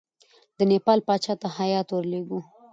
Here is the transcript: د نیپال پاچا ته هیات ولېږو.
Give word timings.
د 0.57 0.59
نیپال 0.71 0.99
پاچا 1.07 1.33
ته 1.41 1.47
هیات 1.57 1.87
ولېږو. 1.91 2.39